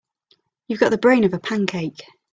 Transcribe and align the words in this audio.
You've 0.67 0.79
got 0.79 0.89
the 0.89 0.97
brain 0.97 1.25
of 1.25 1.33
a 1.35 1.39
pancake. 1.39 2.01